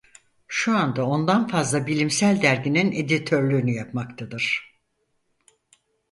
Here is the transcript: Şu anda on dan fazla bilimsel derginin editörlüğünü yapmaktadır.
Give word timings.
Şu 0.47 0.77
anda 0.77 1.05
on 1.05 1.27
dan 1.27 1.47
fazla 1.47 1.87
bilimsel 1.87 2.41
derginin 2.41 2.91
editörlüğünü 2.91 3.71
yapmaktadır. 3.71 4.77